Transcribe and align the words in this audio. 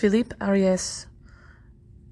Philippe 0.00 0.34
Ariès, 0.36 1.04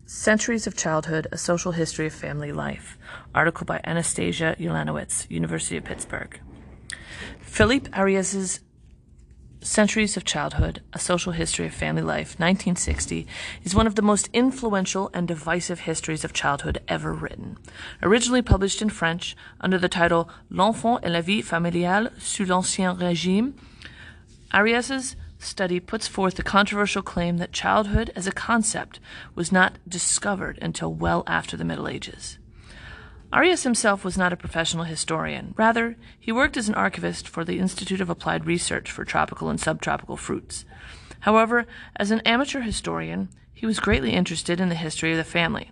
Centuries 0.05 0.67
of 0.67 0.77
Childhood, 0.77 1.27
A 1.33 1.39
Social 1.39 1.73
History 1.73 2.07
of 2.07 2.13
Family 2.13 2.53
Life. 2.53 2.99
Article 3.35 3.65
by 3.65 3.81
Anastasia 3.83 4.55
Ulanowicz, 4.61 5.25
University 5.31 5.79
of 5.79 5.85
Pittsburgh. 5.85 6.39
Philippe 7.41 7.89
Ariès's 7.93 8.61
Centuries 9.63 10.19
of 10.19 10.27
Childhood, 10.27 10.83
A 10.93 10.99
Social 10.99 11.33
History 11.33 11.65
of 11.65 11.73
Family 11.73 12.03
Life, 12.03 12.39
1960, 12.39 13.27
is 13.65 13.75
one 13.75 13.87
of 13.87 13.95
the 13.95 14.03
most 14.03 14.29
influential 14.35 15.11
and 15.15 15.27
divisive 15.27 15.81
histories 15.81 16.25
of 16.25 16.35
childhood 16.35 16.83
ever 16.89 17.15
written. 17.15 17.57
Originally 18.03 18.43
published 18.43 18.83
in 18.83 18.91
French 18.91 19.35
under 19.63 19.79
the 19.79 19.89
title 19.89 20.29
L'enfant 20.51 21.01
et 21.03 21.09
la 21.11 21.23
vie 21.23 21.41
familiale 21.41 22.11
sous 22.19 22.45
l'Ancien 22.47 22.95
Régime, 22.95 23.55
Ariès's 24.53 25.17
study 25.39 25.81
puts 25.81 26.09
forth 26.09 26.35
the 26.35 26.43
controversial 26.43 27.03
claim 27.03 27.39
that 27.39 27.53
childhood 27.53 28.11
as 28.17 28.27
a 28.27 28.33
concept 28.33 29.01
was 29.35 29.53
not 29.53 29.79
discovered 29.89 30.59
until 30.61 30.93
well 30.93 31.23
after 31.27 31.57
the 31.57 31.65
Middle 31.65 31.89
Ages. 31.89 32.39
Ariès 33.33 33.65
himself 33.65 34.05
was 34.05 34.17
not 34.17 34.33
a 34.33 34.37
professional 34.37 34.85
historian. 34.85 35.55
Rather, 35.57 35.97
he 36.19 36.33
worked 36.33 36.57
as 36.57 36.69
an 36.69 36.75
archivist 36.75 37.29
for 37.29 37.45
the 37.45 37.59
Institute 37.59 38.01
of 38.01 38.09
Applied 38.09 38.47
Research 38.47 38.91
for 38.91 39.05
Tropical 39.05 39.51
and 39.51 39.61
Subtropical 39.61 40.17
Fruits. 40.17 40.65
However, 41.21 41.67
as 41.97 42.11
an 42.11 42.21
amateur 42.21 42.61
historian, 42.61 43.29
he 43.53 43.67
was 43.67 43.81
greatly 43.81 44.13
interested 44.13 44.61
in 44.61 44.71
the 44.71 44.75
history 44.75 45.11
of 45.11 45.19
the 45.19 45.25
family. 45.25 45.71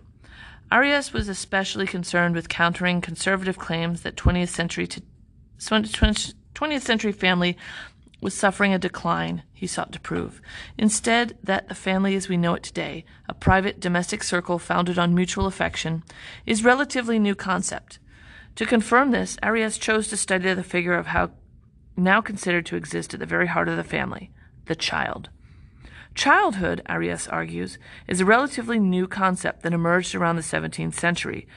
Ariès 0.71 1.13
was 1.13 1.29
especially 1.29 1.87
concerned 1.87 2.35
with 2.35 2.49
countering 2.49 3.01
conservative 3.01 3.57
claims 3.57 4.01
that 4.01 4.17
20th 4.17 4.49
century, 4.49 4.85
to, 4.87 5.01
20th 5.59 6.81
century 6.81 7.11
family 7.11 7.57
was 8.21 8.33
suffering 8.33 8.73
a 8.73 8.79
decline, 8.79 9.43
he 9.53 9.67
sought 9.67 9.91
to 9.91 9.99
prove. 9.99 10.41
Instead, 10.77 11.37
that 11.43 11.69
the 11.69 11.75
family 11.75 12.15
as 12.15 12.27
we 12.27 12.37
know 12.37 12.55
it 12.55 12.63
today, 12.63 13.05
a 13.29 13.33
private 13.33 13.79
domestic 13.79 14.23
circle 14.23 14.57
founded 14.57 14.97
on 14.97 15.13
mutual 15.13 15.45
affection, 15.45 16.03
is 16.45 16.63
relatively 16.63 17.19
new 17.19 17.35
concept. 17.35 17.99
To 18.55 18.65
confirm 18.65 19.11
this, 19.11 19.37
Ariès 19.43 19.79
chose 19.79 20.07
to 20.07 20.17
study 20.17 20.51
the 20.53 20.63
figure 20.63 20.95
of 20.95 21.07
how 21.07 21.31
now 21.95 22.21
considered 22.21 22.65
to 22.67 22.75
exist 22.75 23.13
at 23.13 23.19
the 23.19 23.25
very 23.25 23.47
heart 23.47 23.69
of 23.69 23.77
the 23.77 23.83
family, 23.83 24.31
the 24.65 24.75
child. 24.75 25.29
Childhood, 26.15 26.81
Ariès 26.89 27.31
argues, 27.31 27.77
is 28.07 28.21
a 28.21 28.25
relatively 28.25 28.79
new 28.79 29.07
concept 29.07 29.61
that 29.61 29.73
emerged 29.73 30.15
around 30.15 30.35
the 30.35 30.41
17th 30.41 30.95
century, 30.95 31.47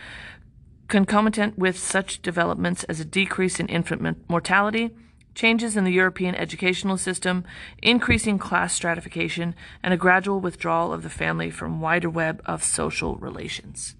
concomitant 0.88 1.56
with 1.56 1.78
such 1.78 2.20
developments 2.20 2.84
as 2.84 3.00
a 3.00 3.04
decrease 3.04 3.58
in 3.58 3.68
infant 3.68 4.28
mortality, 4.28 4.90
changes 5.34 5.76
in 5.76 5.84
the 5.84 5.92
European 5.92 6.34
educational 6.34 6.96
system, 6.96 7.44
increasing 7.82 8.38
class 8.38 8.72
stratification, 8.72 9.54
and 9.82 9.94
a 9.94 9.96
gradual 9.96 10.40
withdrawal 10.40 10.92
of 10.92 11.02
the 11.02 11.10
family 11.10 11.50
from 11.50 11.80
wider 11.80 12.10
web 12.10 12.42
of 12.46 12.62
social 12.62 13.16
relations. 13.16 13.94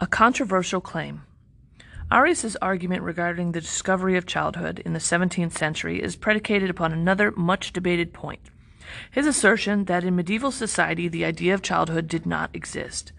A 0.00 0.06
controversial 0.06 0.80
claim. 0.80 1.22
Ariès's 2.12 2.56
argument 2.60 3.02
regarding 3.02 3.52
the 3.52 3.60
discovery 3.60 4.16
of 4.16 4.26
childhood 4.26 4.80
in 4.84 4.92
the 4.92 4.98
17th 4.98 5.52
century 5.52 6.02
is 6.02 6.16
predicated 6.16 6.68
upon 6.68 6.92
another 6.92 7.30
much 7.32 7.72
debated 7.72 8.12
point 8.12 8.40
his 9.10 9.26
assertion 9.26 9.84
that 9.84 10.04
in 10.04 10.16
medieval 10.16 10.50
society 10.50 11.08
the 11.08 11.24
idea 11.24 11.54
of 11.54 11.62
childhood 11.62 12.08
did 12.08 12.26
not 12.26 12.50
exist. 12.54 13.12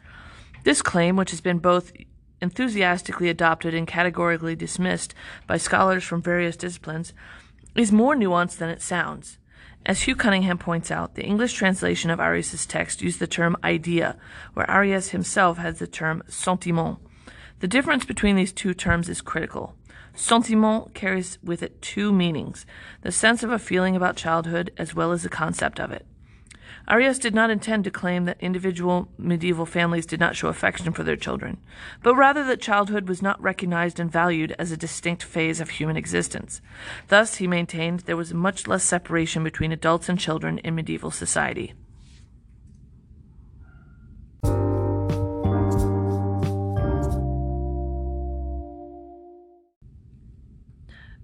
This 0.63 0.81
claim, 0.81 1.15
which 1.15 1.31
has 1.31 1.41
been 1.41 1.59
both 1.59 1.91
enthusiastically 2.41 3.29
adopted 3.29 3.73
and 3.73 3.87
categorically 3.87 4.55
dismissed 4.55 5.13
by 5.47 5.57
scholars 5.57 6.03
from 6.03 6.21
various 6.21 6.57
disciplines, 6.57 7.13
is 7.75 7.91
more 7.91 8.15
nuanced 8.15 8.57
than 8.57 8.69
it 8.69 8.81
sounds. 8.81 9.37
As 9.85 10.03
Hugh 10.03 10.15
Cunningham 10.15 10.57
points 10.57 10.89
out, 10.89 11.13
the 11.13 11.23
English 11.23 11.53
translation 11.53 12.09
of 12.09 12.17
Ariès's 12.17 12.65
text 12.65 13.03
used 13.03 13.19
the 13.19 13.27
term 13.27 13.55
idea, 13.63 14.17
where 14.55 14.65
Ariès 14.65 15.09
himself 15.09 15.59
has 15.59 15.77
the 15.77 15.87
term 15.87 16.23
sentiment. 16.27 16.97
The 17.59 17.67
difference 17.67 18.03
between 18.03 18.35
these 18.35 18.51
two 18.51 18.73
terms 18.73 19.09
is 19.09 19.21
critical. 19.21 19.75
Sentiment 20.15 20.93
carries 20.93 21.37
with 21.43 21.61
it 21.61 21.81
two 21.81 22.13
meanings 22.13 22.65
the 23.01 23.11
sense 23.11 23.43
of 23.43 23.51
a 23.51 23.59
feeling 23.59 23.95
about 23.95 24.15
childhood 24.15 24.71
as 24.77 24.95
well 24.95 25.11
as 25.11 25.23
the 25.23 25.29
concept 25.29 25.79
of 25.79 25.91
it. 25.91 26.05
Ariès 26.87 27.19
did 27.19 27.33
not 27.33 27.49
intend 27.49 27.83
to 27.83 27.91
claim 27.91 28.25
that 28.25 28.39
individual 28.39 29.07
medieval 29.17 29.65
families 29.65 30.05
did 30.05 30.19
not 30.19 30.35
show 30.35 30.47
affection 30.47 30.93
for 30.93 31.03
their 31.03 31.15
children, 31.15 31.57
but 32.03 32.15
rather 32.15 32.43
that 32.43 32.61
childhood 32.61 33.09
was 33.09 33.21
not 33.21 33.41
recognized 33.41 33.99
and 33.99 34.11
valued 34.11 34.55
as 34.59 34.71
a 34.71 34.77
distinct 34.77 35.23
phase 35.23 35.59
of 35.59 35.71
human 35.71 35.97
existence. 35.97 36.61
Thus, 37.07 37.35
he 37.35 37.47
maintained 37.47 38.01
there 38.01 38.15
was 38.15 38.33
much 38.33 38.67
less 38.67 38.83
separation 38.83 39.43
between 39.43 39.71
adults 39.71 40.09
and 40.09 40.19
children 40.19 40.59
in 40.59 40.75
medieval 40.75 41.11
society. 41.11 41.73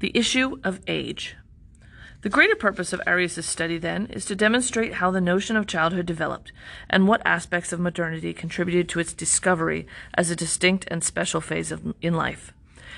The 0.01 0.11
issue 0.15 0.59
of 0.63 0.79
age. 0.87 1.35
The 2.23 2.29
greater 2.29 2.55
purpose 2.55 2.91
of 2.91 3.01
Ariès's 3.05 3.45
study, 3.45 3.77
then, 3.77 4.07
is 4.07 4.25
to 4.25 4.35
demonstrate 4.35 4.95
how 4.95 5.11
the 5.11 5.21
notion 5.21 5.55
of 5.55 5.67
childhood 5.67 6.07
developed, 6.07 6.51
and 6.89 7.07
what 7.07 7.21
aspects 7.23 7.71
of 7.71 7.79
modernity 7.79 8.33
contributed 8.33 8.89
to 8.89 8.99
its 8.99 9.13
discovery 9.13 9.85
as 10.15 10.31
a 10.31 10.35
distinct 10.35 10.87
and 10.89 11.03
special 11.03 11.39
phase 11.39 11.71
of, 11.71 11.93
in 12.01 12.15
life. 12.15 12.51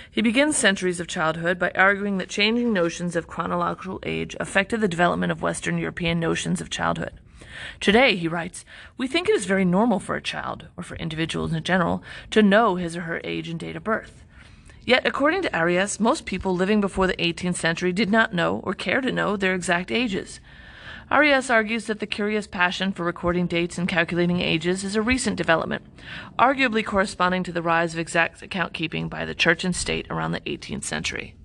He 0.09 0.21
begins 0.21 0.55
Centuries 0.55 1.01
of 1.01 1.07
Childhood 1.07 1.59
by 1.59 1.71
arguing 1.75 2.19
that 2.19 2.29
changing 2.29 2.71
notions 2.71 3.17
of 3.17 3.27
chronological 3.27 3.99
age 4.03 4.37
affected 4.39 4.79
the 4.79 4.87
development 4.87 5.33
of 5.33 5.41
Western 5.41 5.77
European 5.77 6.21
notions 6.21 6.61
of 6.61 6.69
childhood. 6.69 7.19
Today, 7.81 8.15
he 8.15 8.29
writes, 8.29 8.63
we 8.97 9.07
think 9.09 9.27
it 9.27 9.35
is 9.35 9.45
very 9.45 9.65
normal 9.65 9.99
for 9.99 10.15
a 10.15 10.21
child, 10.21 10.67
or 10.77 10.85
for 10.85 10.95
individuals 10.95 11.51
in 11.51 11.65
general, 11.65 12.01
to 12.31 12.41
know 12.41 12.77
his 12.77 12.95
or 12.95 13.01
her 13.01 13.19
age 13.25 13.49
and 13.49 13.59
date 13.59 13.75
of 13.75 13.83
birth. 13.83 14.22
Yet, 14.85 15.07
according 15.07 15.43
to 15.43 15.49
Ariès, 15.51 15.99
most 15.99 16.25
people 16.25 16.55
living 16.55 16.81
before 16.81 17.07
the 17.07 17.15
18th 17.15 17.55
century 17.55 17.93
did 17.93 18.09
not 18.09 18.33
know 18.33 18.59
or 18.63 18.73
care 18.73 18.99
to 18.99 19.11
know 19.11 19.37
their 19.37 19.55
exact 19.55 19.91
ages. 19.91 20.41
Ariès 21.09 21.49
argues 21.49 21.85
that 21.85 21.99
the 21.99 22.05
curious 22.05 22.47
passion 22.47 22.91
for 22.91 23.05
recording 23.05 23.47
dates 23.47 23.77
and 23.77 23.87
calculating 23.87 24.41
ages 24.41 24.83
is 24.83 24.95
a 24.95 25.01
recent 25.01 25.37
development, 25.37 25.85
arguably 26.37 26.83
corresponding 26.85 27.43
to 27.43 27.51
the 27.51 27.61
rise 27.61 27.93
of 27.93 27.99
exact 27.99 28.41
account 28.41 28.73
keeping 28.73 29.07
by 29.07 29.23
the 29.23 29.35
church 29.35 29.63
and 29.63 29.75
state 29.75 30.07
around 30.09 30.31
the 30.31 30.41
18th 30.41 30.83
century. 30.83 31.35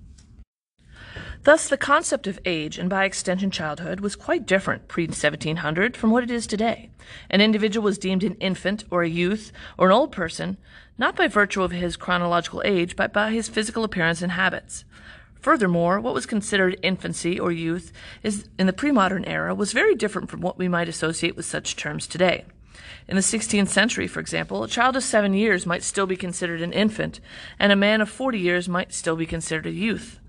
Thus, 1.43 1.69
the 1.69 1.77
concept 1.77 2.27
of 2.27 2.37
age, 2.43 2.77
and 2.77 2.89
by 2.89 3.05
extension 3.05 3.49
childhood, 3.49 4.01
was 4.01 4.17
quite 4.17 4.45
different 4.45 4.89
pre 4.89 5.05
1700 5.05 5.95
from 5.95 6.11
what 6.11 6.23
it 6.23 6.29
is 6.29 6.45
today. 6.45 6.89
An 7.29 7.39
individual 7.39 7.85
was 7.85 7.97
deemed 7.97 8.23
an 8.23 8.35
infant, 8.35 8.83
or 8.91 9.03
a 9.03 9.09
youth, 9.09 9.53
or 9.77 9.87
an 9.87 9.93
old 9.93 10.11
person, 10.11 10.57
not 10.97 11.15
by 11.15 11.29
virtue 11.29 11.63
of 11.63 11.71
his 11.71 11.95
chronological 11.95 12.61
age, 12.65 12.97
but 12.97 13.13
by 13.13 13.31
his 13.31 13.47
physical 13.47 13.85
appearance 13.85 14.21
and 14.21 14.33
habits. 14.33 14.83
Furthermore, 15.39 16.01
what 16.01 16.13
was 16.13 16.25
considered 16.25 16.77
infancy 16.83 17.39
or 17.39 17.53
youth 17.53 17.93
is, 18.21 18.49
in 18.57 18.67
the 18.67 18.73
pre-modern 18.73 19.23
era 19.23 19.55
was 19.55 19.71
very 19.71 19.95
different 19.95 20.29
from 20.29 20.41
what 20.41 20.57
we 20.57 20.67
might 20.67 20.89
associate 20.89 21.37
with 21.37 21.45
such 21.45 21.77
terms 21.77 22.05
today. 22.05 22.43
In 23.07 23.15
the 23.15 23.21
16th 23.21 23.69
century, 23.69 24.07
for 24.07 24.19
example, 24.19 24.63
a 24.63 24.67
child 24.67 24.97
of 24.97 25.03
seven 25.03 25.33
years 25.33 25.65
might 25.65 25.83
still 25.83 26.05
be 26.05 26.17
considered 26.17 26.61
an 26.61 26.73
infant, 26.73 27.21
and 27.57 27.71
a 27.71 27.77
man 27.77 28.01
of 28.01 28.09
40 28.09 28.37
years 28.37 28.67
might 28.67 28.93
still 28.93 29.15
be 29.15 29.25
considered 29.25 29.65
a 29.65 29.71
youth. 29.71 30.19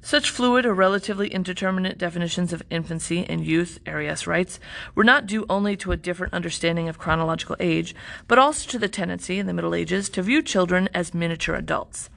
Such 0.00 0.30
fluid 0.30 0.64
or 0.64 0.74
relatively 0.74 1.28
indeterminate 1.28 1.98
definitions 1.98 2.52
of 2.52 2.62
infancy 2.70 3.26
and 3.28 3.44
youth, 3.44 3.80
Ariès 3.84 4.26
writes, 4.26 4.60
were 4.94 5.04
not 5.04 5.26
due 5.26 5.44
only 5.50 5.76
to 5.78 5.92
a 5.92 5.96
different 5.96 6.34
understanding 6.34 6.88
of 6.88 6.98
chronological 6.98 7.56
age, 7.58 7.94
but 8.28 8.38
also 8.38 8.68
to 8.70 8.78
the 8.78 8.88
tendency 8.88 9.38
in 9.38 9.46
the 9.46 9.52
Middle 9.52 9.74
Ages 9.74 10.08
to 10.10 10.22
view 10.22 10.40
children 10.40 10.88
as 10.94 11.14
miniature 11.14 11.56
adults. 11.56 12.10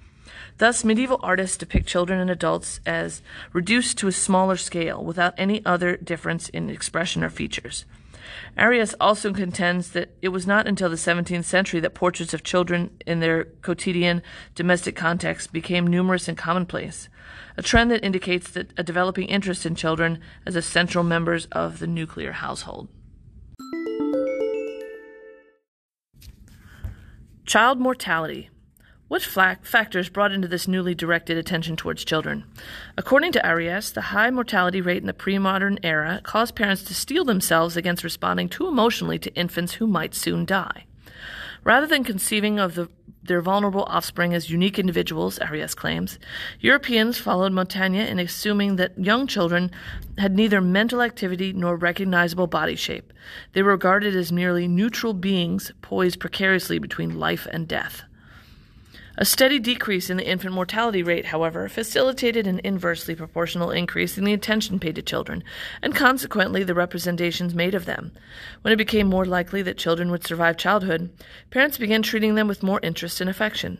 Thus, 0.59 0.83
medieval 0.83 1.19
artists 1.23 1.57
depict 1.57 1.87
children 1.87 2.19
and 2.19 2.29
adults 2.29 2.79
as 2.85 3.23
reduced 3.51 3.97
to 3.97 4.07
a 4.07 4.11
smaller 4.11 4.57
scale 4.57 5.03
without 5.03 5.33
any 5.37 5.65
other 5.65 5.97
difference 5.97 6.49
in 6.49 6.69
expression 6.69 7.23
or 7.23 7.29
features. 7.29 7.85
Ariès 8.57 8.93
also 8.99 9.33
contends 9.33 9.91
that 9.91 10.09
it 10.21 10.29
was 10.29 10.47
not 10.47 10.67
until 10.67 10.89
the 10.89 10.95
17th 10.95 11.43
century 11.43 11.79
that 11.79 11.93
portraits 11.93 12.33
of 12.33 12.43
children 12.43 12.91
in 13.05 13.19
their 13.19 13.45
quotidian 13.45 14.21
domestic 14.55 14.95
context 14.95 15.51
became 15.51 15.87
numerous 15.87 16.27
and 16.27 16.37
commonplace 16.37 17.09
a 17.57 17.61
trend 17.61 17.91
that 17.91 18.03
indicates 18.03 18.49
that 18.51 18.71
a 18.77 18.83
developing 18.83 19.27
interest 19.27 19.65
in 19.65 19.75
children 19.75 20.19
as 20.45 20.55
essential 20.55 21.03
members 21.03 21.45
of 21.51 21.79
the 21.79 21.87
nuclear 21.87 22.31
household. 22.33 22.87
Child 27.45 27.79
mortality. 27.79 28.49
What 29.11 29.23
factors 29.23 30.07
brought 30.07 30.31
into 30.31 30.47
this 30.47 30.69
newly 30.69 30.95
directed 30.95 31.37
attention 31.37 31.75
towards 31.75 32.05
children? 32.05 32.45
According 32.97 33.33
to 33.33 33.41
Ariès, 33.41 33.93
the 33.93 33.99
high 34.15 34.29
mortality 34.29 34.79
rate 34.79 35.01
in 35.01 35.05
the 35.05 35.13
pre 35.13 35.37
modern 35.37 35.79
era 35.83 36.21
caused 36.23 36.55
parents 36.55 36.81
to 36.83 36.95
steel 36.95 37.25
themselves 37.25 37.75
against 37.75 38.05
responding 38.05 38.47
too 38.47 38.69
emotionally 38.69 39.19
to 39.19 39.35
infants 39.35 39.73
who 39.73 39.85
might 39.85 40.15
soon 40.15 40.45
die. 40.45 40.85
Rather 41.65 41.85
than 41.85 42.05
conceiving 42.05 42.57
of 42.57 42.75
the 42.75 42.87
their 43.21 43.41
vulnerable 43.41 43.83
offspring 43.83 44.33
as 44.33 44.49
unique 44.49 44.79
individuals, 44.79 45.39
Ariès 45.39 45.75
claims. 45.75 46.17
Europeans 46.61 47.17
followed 47.17 47.51
Montaigne 47.51 47.99
in 47.99 48.17
assuming 48.17 48.77
that 48.77 48.97
young 48.97 49.27
children 49.27 49.71
had 50.19 50.37
neither 50.37 50.61
mental 50.61 51.01
activity 51.01 51.51
nor 51.51 51.75
recognizable 51.75 52.47
body 52.47 52.77
shape. 52.77 53.11
They 53.51 53.61
were 53.61 53.71
regarded 53.71 54.15
as 54.15 54.31
merely 54.31 54.69
neutral 54.69 55.13
beings 55.13 55.73
poised 55.81 56.21
precariously 56.21 56.79
between 56.79 57.19
life 57.19 57.45
and 57.51 57.67
death. 57.67 58.03
A 59.21 59.25
steady 59.25 59.59
decrease 59.59 60.09
in 60.09 60.17
the 60.17 60.27
infant 60.27 60.51
mortality 60.51 61.03
rate, 61.03 61.27
however, 61.27 61.69
facilitated 61.69 62.47
an 62.47 62.59
inversely 62.63 63.13
proportional 63.13 63.69
increase 63.69 64.17
in 64.17 64.23
the 64.23 64.33
attention 64.33 64.79
paid 64.79 64.95
to 64.95 65.03
children, 65.03 65.43
and 65.83 65.93
consequently 65.95 66.63
the 66.63 66.73
representations 66.73 67.53
made 67.53 67.75
of 67.75 67.85
them. 67.85 68.13
When 68.63 68.73
it 68.73 68.77
became 68.77 69.05
more 69.05 69.25
likely 69.25 69.61
that 69.61 69.77
children 69.77 70.09
would 70.09 70.25
survive 70.25 70.57
childhood, 70.57 71.11
parents 71.51 71.77
began 71.77 72.01
treating 72.01 72.33
them 72.33 72.47
with 72.47 72.63
more 72.63 72.79
interest 72.81 73.21
and 73.21 73.29
affection. 73.29 73.77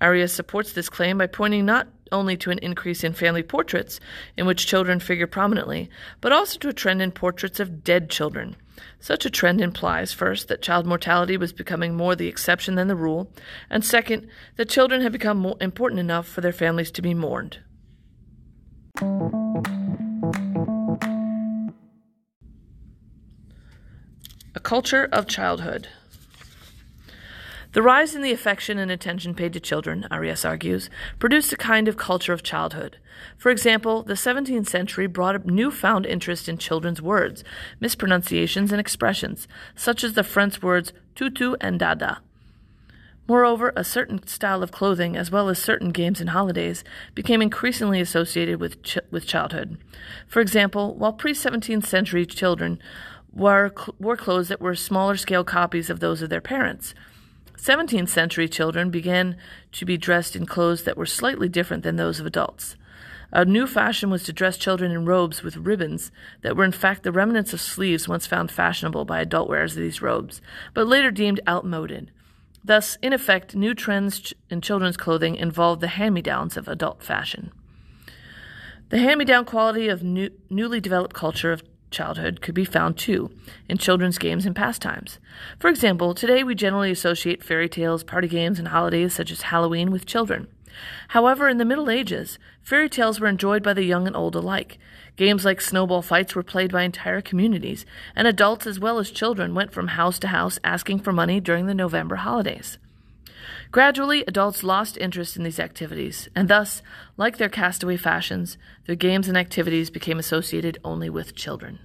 Ariès 0.00 0.30
supports 0.30 0.72
this 0.72 0.88
claim 0.88 1.18
by 1.18 1.26
pointing 1.26 1.64
not 1.64 1.88
only 2.12 2.36
to 2.36 2.50
an 2.50 2.58
increase 2.58 3.02
in 3.02 3.12
family 3.12 3.42
portraits, 3.42 4.00
in 4.36 4.46
which 4.46 4.66
children 4.66 5.00
figure 5.00 5.26
prominently, 5.26 5.90
but 6.20 6.32
also 6.32 6.58
to 6.58 6.68
a 6.68 6.72
trend 6.72 7.02
in 7.02 7.10
portraits 7.10 7.60
of 7.60 7.82
dead 7.82 8.08
children. 8.10 8.56
Such 9.00 9.24
a 9.26 9.30
trend 9.30 9.60
implies, 9.60 10.12
first, 10.12 10.48
that 10.48 10.62
child 10.62 10.86
mortality 10.86 11.36
was 11.36 11.52
becoming 11.52 11.94
more 11.94 12.16
the 12.16 12.28
exception 12.28 12.74
than 12.74 12.88
the 12.88 12.96
rule, 12.96 13.30
and 13.70 13.84
second, 13.84 14.28
that 14.56 14.68
children 14.68 15.00
had 15.00 15.12
become 15.12 15.54
important 15.60 16.00
enough 16.00 16.26
for 16.26 16.40
their 16.40 16.52
families 16.52 16.90
to 16.92 17.02
be 17.02 17.14
mourned. 17.14 17.58
A 24.56 24.60
culture 24.60 25.08
of 25.12 25.26
childhood. 25.26 25.88
The 27.74 27.82
rise 27.82 28.14
in 28.14 28.22
the 28.22 28.30
affection 28.30 28.78
and 28.78 28.88
attention 28.88 29.34
paid 29.34 29.52
to 29.54 29.58
children, 29.58 30.06
Ariès 30.08 30.48
argues, 30.48 30.88
produced 31.18 31.52
a 31.52 31.56
kind 31.56 31.88
of 31.88 31.96
culture 31.96 32.32
of 32.32 32.44
childhood. 32.44 32.98
For 33.36 33.50
example, 33.50 34.04
the 34.04 34.14
17th 34.14 34.68
century 34.68 35.08
brought 35.08 35.34
a 35.34 35.50
newfound 35.52 36.06
interest 36.06 36.48
in 36.48 36.56
children's 36.56 37.02
words, 37.02 37.42
mispronunciations, 37.80 38.70
and 38.70 38.80
expressions, 38.80 39.48
such 39.74 40.04
as 40.04 40.12
the 40.12 40.22
French 40.22 40.62
words 40.62 40.92
tutu 41.16 41.56
and 41.60 41.80
dada. 41.80 42.20
Moreover, 43.26 43.72
a 43.74 43.82
certain 43.82 44.24
style 44.28 44.62
of 44.62 44.70
clothing, 44.70 45.16
as 45.16 45.32
well 45.32 45.48
as 45.48 45.58
certain 45.58 45.90
games 45.90 46.20
and 46.20 46.30
holidays, 46.30 46.84
became 47.12 47.42
increasingly 47.42 48.00
associated 48.00 48.60
with, 48.60 48.84
ch- 48.84 48.98
with 49.10 49.26
childhood. 49.26 49.78
For 50.28 50.38
example, 50.38 50.94
while 50.94 51.12
pre 51.12 51.32
17th 51.32 51.86
century 51.86 52.24
children 52.24 52.78
wore, 53.32 53.72
cl- 53.76 53.96
wore 53.98 54.16
clothes 54.16 54.46
that 54.46 54.60
were 54.60 54.76
smaller 54.76 55.16
scale 55.16 55.42
copies 55.42 55.90
of 55.90 55.98
those 55.98 56.22
of 56.22 56.30
their 56.30 56.40
parents, 56.40 56.94
17th 57.56 58.08
century 58.08 58.48
children 58.48 58.90
began 58.90 59.36
to 59.72 59.84
be 59.84 59.96
dressed 59.96 60.36
in 60.36 60.46
clothes 60.46 60.84
that 60.84 60.96
were 60.96 61.06
slightly 61.06 61.48
different 61.48 61.82
than 61.82 61.96
those 61.96 62.20
of 62.20 62.26
adults. 62.26 62.76
A 63.32 63.44
new 63.44 63.66
fashion 63.66 64.10
was 64.10 64.22
to 64.24 64.32
dress 64.32 64.56
children 64.56 64.92
in 64.92 65.06
robes 65.06 65.42
with 65.42 65.56
ribbons 65.56 66.12
that 66.42 66.56
were 66.56 66.64
in 66.64 66.72
fact 66.72 67.02
the 67.02 67.10
remnants 67.10 67.52
of 67.52 67.60
sleeves 67.60 68.06
once 68.06 68.26
found 68.26 68.50
fashionable 68.50 69.04
by 69.04 69.20
adult 69.20 69.48
wearers 69.48 69.72
of 69.72 69.82
these 69.82 70.02
robes, 70.02 70.40
but 70.72 70.86
later 70.86 71.10
deemed 71.10 71.40
outmoded. 71.48 72.12
Thus, 72.64 72.96
in 73.02 73.12
effect, 73.12 73.54
new 73.54 73.74
trends 73.74 74.32
in 74.48 74.60
children's 74.60 74.96
clothing 74.96 75.36
involved 75.36 75.80
the 75.80 75.88
hand 75.88 76.14
me 76.14 76.22
downs 76.22 76.56
of 76.56 76.68
adult 76.68 77.02
fashion. 77.02 77.50
The 78.90 78.98
hand 78.98 79.18
me 79.18 79.24
down 79.24 79.44
quality 79.44 79.88
of 79.88 80.02
new, 80.02 80.30
newly 80.48 80.80
developed 80.80 81.14
culture 81.14 81.52
of 81.52 81.62
childhood 81.94 82.42
could 82.42 82.54
be 82.54 82.64
found 82.64 82.98
too 82.98 83.30
in 83.68 83.78
children's 83.78 84.18
games 84.18 84.44
and 84.44 84.54
pastimes. 84.54 85.18
For 85.58 85.68
example, 85.68 86.12
today 86.12 86.44
we 86.44 86.54
generally 86.54 86.90
associate 86.90 87.42
fairy 87.42 87.68
tales, 87.68 88.04
party 88.04 88.28
games, 88.28 88.58
and 88.58 88.68
holidays 88.68 89.14
such 89.14 89.30
as 89.30 89.42
Halloween 89.42 89.90
with 89.90 90.04
children. 90.04 90.48
However, 91.08 91.48
in 91.48 91.58
the 91.58 91.64
Middle 91.64 91.88
Ages, 91.88 92.38
fairy 92.62 92.88
tales 92.88 93.20
were 93.20 93.28
enjoyed 93.28 93.62
by 93.62 93.72
the 93.72 93.84
young 93.84 94.06
and 94.06 94.16
old 94.16 94.34
alike. 94.34 94.78
Games 95.16 95.44
like 95.44 95.60
snowball 95.60 96.02
fights 96.02 96.34
were 96.34 96.42
played 96.42 96.72
by 96.72 96.82
entire 96.82 97.20
communities, 97.20 97.86
and 98.16 98.26
adults 98.26 98.66
as 98.66 98.80
well 98.80 98.98
as 98.98 99.10
children 99.10 99.54
went 99.54 99.72
from 99.72 99.88
house 99.88 100.18
to 100.18 100.28
house 100.28 100.58
asking 100.64 100.98
for 100.98 101.12
money 101.12 101.38
during 101.40 101.66
the 101.66 101.74
November 101.74 102.16
holidays. 102.16 102.78
Gradually, 103.74 104.22
adults 104.28 104.62
lost 104.62 104.96
interest 104.98 105.36
in 105.36 105.42
these 105.42 105.58
activities, 105.58 106.28
and 106.36 106.46
thus, 106.46 106.80
like 107.16 107.38
their 107.38 107.48
castaway 107.48 107.96
fashions, 107.96 108.56
their 108.86 108.94
games 108.94 109.26
and 109.26 109.36
activities 109.36 109.90
became 109.90 110.16
associated 110.16 110.78
only 110.84 111.10
with 111.10 111.34
children. 111.34 111.80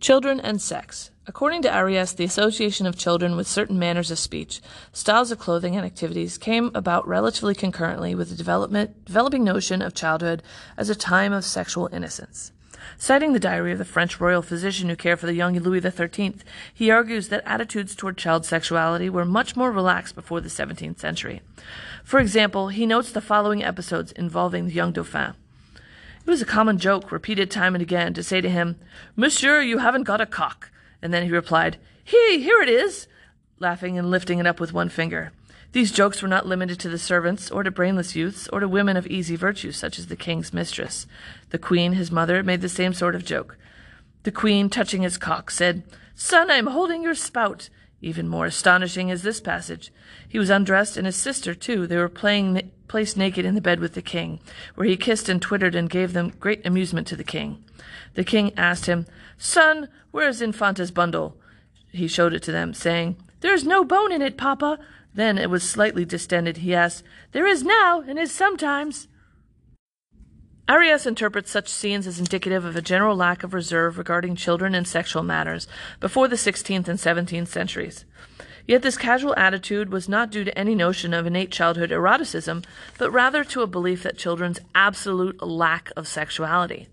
Children 0.00 0.40
and 0.40 0.62
sex. 0.62 1.10
According 1.26 1.60
to 1.60 1.68
Ariès, 1.68 2.16
the 2.16 2.24
association 2.24 2.86
of 2.86 2.96
children 2.96 3.36
with 3.36 3.46
certain 3.46 3.78
manners 3.78 4.10
of 4.10 4.18
speech, 4.18 4.62
styles 4.90 5.30
of 5.30 5.38
clothing, 5.38 5.76
and 5.76 5.84
activities 5.84 6.38
came 6.38 6.70
about 6.74 7.06
relatively 7.06 7.54
concurrently 7.54 8.14
with 8.14 8.30
the 8.30 8.36
development, 8.36 9.04
developing 9.04 9.44
notion 9.44 9.82
of 9.82 9.92
childhood 9.92 10.42
as 10.78 10.88
a 10.88 10.94
time 10.94 11.34
of 11.34 11.44
sexual 11.44 11.90
innocence. 11.92 12.52
Citing 12.98 13.32
the 13.32 13.40
diary 13.40 13.72
of 13.72 13.78
the 13.78 13.84
French 13.84 14.20
royal 14.20 14.42
physician 14.42 14.88
who 14.88 14.96
cared 14.96 15.20
for 15.20 15.26
the 15.26 15.34
young 15.34 15.58
Louis 15.58 15.80
XIII, 15.80 16.36
he 16.72 16.90
argues 16.90 17.28
that 17.28 17.42
attitudes 17.46 17.94
toward 17.94 18.16
child 18.16 18.44
sexuality 18.44 19.08
were 19.08 19.24
much 19.24 19.56
more 19.56 19.70
relaxed 19.70 20.14
before 20.14 20.40
the 20.40 20.48
17th 20.48 20.98
century. 20.98 21.42
For 22.04 22.18
example, 22.18 22.68
he 22.68 22.86
notes 22.86 23.12
the 23.12 23.20
following 23.20 23.62
episodes 23.62 24.12
involving 24.12 24.66
the 24.66 24.72
young 24.72 24.92
Dauphin. 24.92 25.34
It 25.74 26.30
was 26.30 26.42
a 26.42 26.46
common 26.46 26.78
joke, 26.78 27.10
repeated 27.10 27.50
time 27.50 27.74
and 27.74 27.82
again, 27.82 28.14
to 28.14 28.22
say 28.22 28.40
to 28.40 28.48
him, 28.48 28.76
Monsieur, 29.16 29.60
you 29.60 29.78
haven't 29.78 30.04
got 30.04 30.20
a 30.20 30.26
cock. 30.26 30.70
And 31.02 31.14
then 31.14 31.24
he 31.24 31.30
replied, 31.30 31.78
He, 32.04 32.42
here 32.42 32.60
it 32.60 32.68
is, 32.68 33.08
laughing 33.58 33.98
and 33.98 34.10
lifting 34.10 34.38
it 34.38 34.46
up 34.46 34.60
with 34.60 34.72
one 34.72 34.88
finger. 34.88 35.32
These 35.72 35.92
jokes 35.92 36.20
were 36.20 36.28
not 36.28 36.46
limited 36.46 36.80
to 36.80 36.88
the 36.88 36.98
servants, 36.98 37.50
or 37.50 37.62
to 37.62 37.70
brainless 37.70 38.16
youths, 38.16 38.48
or 38.48 38.60
to 38.60 38.68
women 38.68 38.96
of 38.96 39.06
easy 39.06 39.36
virtue, 39.36 39.70
such 39.70 39.98
as 39.98 40.08
the 40.08 40.16
king's 40.16 40.52
mistress. 40.52 41.06
The 41.50 41.58
queen, 41.58 41.92
his 41.92 42.10
mother, 42.10 42.42
made 42.42 42.60
the 42.60 42.68
same 42.68 42.92
sort 42.92 43.14
of 43.14 43.24
joke. 43.24 43.56
The 44.24 44.32
queen, 44.32 44.68
touching 44.68 45.02
his 45.02 45.16
cock, 45.16 45.50
said, 45.50 45.84
Son, 46.14 46.50
I 46.50 46.56
am 46.56 46.66
holding 46.66 47.02
your 47.02 47.14
spout. 47.14 47.68
Even 48.02 48.28
more 48.28 48.46
astonishing 48.46 49.10
is 49.10 49.22
this 49.22 49.40
passage. 49.40 49.92
He 50.28 50.38
was 50.38 50.50
undressed, 50.50 50.96
and 50.96 51.06
his 51.06 51.16
sister, 51.16 51.54
too. 51.54 51.86
They 51.86 51.96
were 51.96 52.08
playing 52.08 52.70
placed 52.88 53.16
naked 53.16 53.44
in 53.44 53.54
the 53.54 53.60
bed 53.60 53.78
with 53.78 53.94
the 53.94 54.02
king, 54.02 54.40
where 54.74 54.88
he 54.88 54.96
kissed 54.96 55.28
and 55.28 55.40
twittered 55.40 55.76
and 55.76 55.88
gave 55.88 56.12
them 56.12 56.32
great 56.40 56.66
amusement 56.66 57.06
to 57.06 57.14
the 57.14 57.22
king. 57.22 57.62
The 58.14 58.24
king 58.24 58.52
asked 58.56 58.86
him, 58.86 59.06
Son, 59.38 59.88
where 60.10 60.28
is 60.28 60.42
Infanta's 60.42 60.90
bundle? 60.90 61.36
He 61.92 62.08
showed 62.08 62.34
it 62.34 62.42
to 62.42 62.52
them, 62.52 62.74
saying, 62.74 63.16
There 63.42 63.54
is 63.54 63.64
no 63.64 63.84
bone 63.84 64.10
in 64.10 64.22
it, 64.22 64.36
papa. 64.36 64.80
Then 65.14 65.38
it 65.38 65.50
was 65.50 65.68
slightly 65.68 66.04
distended. 66.04 66.58
He 66.58 66.74
asked, 66.74 67.02
There 67.32 67.46
is 67.46 67.62
now, 67.62 68.02
and 68.06 68.18
is 68.18 68.32
sometimes. 68.32 69.08
Ariès 70.68 71.04
interprets 71.04 71.50
such 71.50 71.68
scenes 71.68 72.06
as 72.06 72.20
indicative 72.20 72.64
of 72.64 72.76
a 72.76 72.82
general 72.82 73.16
lack 73.16 73.42
of 73.42 73.52
reserve 73.52 73.98
regarding 73.98 74.36
children 74.36 74.72
and 74.72 74.86
sexual 74.86 75.24
matters 75.24 75.66
before 75.98 76.28
the 76.28 76.36
16th 76.36 76.86
and 76.86 76.98
17th 76.98 77.48
centuries. 77.48 78.04
Yet 78.68 78.82
this 78.82 78.96
casual 78.96 79.34
attitude 79.36 79.90
was 79.90 80.08
not 80.08 80.30
due 80.30 80.44
to 80.44 80.56
any 80.56 80.76
notion 80.76 81.12
of 81.12 81.26
innate 81.26 81.50
childhood 81.50 81.90
eroticism, 81.90 82.62
but 82.98 83.10
rather 83.10 83.42
to 83.42 83.62
a 83.62 83.66
belief 83.66 84.04
that 84.04 84.16
children's 84.16 84.60
absolute 84.72 85.42
lack 85.42 85.90
of 85.96 86.06
sexuality. 86.06 86.86